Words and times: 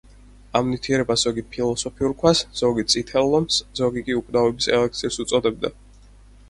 ამ 0.59 0.69
ნივთიერებას 0.73 1.25
ზოგი 1.27 1.43
„ფილოსოფიურ 1.57 2.15
ქვას“, 2.23 2.41
ზოგი 2.63 2.87
„წითელ 2.95 3.31
ლომს“, 3.35 3.61
ზოგი 3.83 4.05
კი 4.09 4.19
„უკვდავების 4.23 4.75
ელექსირს“ 4.81 5.25
უწოდებდა. 5.27 5.75